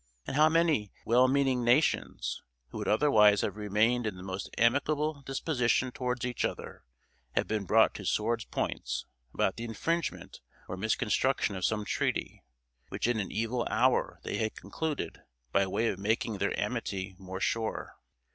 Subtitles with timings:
[0.25, 5.21] and how many well meaning nations, who would otherwise have remained in the most amicable
[5.27, 6.83] disposition towards each other,
[7.35, 12.43] have been brought to swords' points about the infringement or misconstruction of some treaty,
[12.89, 17.39] which in an evil hour they had concluded, by way of making their amity more
[17.39, 17.93] sure!